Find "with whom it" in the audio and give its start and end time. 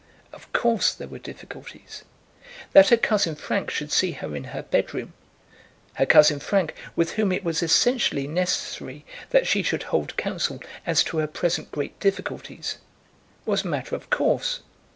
6.95-7.43